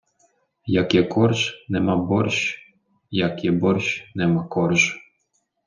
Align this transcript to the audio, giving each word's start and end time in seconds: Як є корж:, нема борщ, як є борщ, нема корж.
Як 0.75 0.95
є 0.95 1.03
корж:, 1.03 1.65
нема 1.69 1.97
борщ, 1.97 2.59
як 3.11 3.43
є 3.43 3.51
борщ, 3.51 4.11
нема 4.15 4.47
корж. 4.47 4.99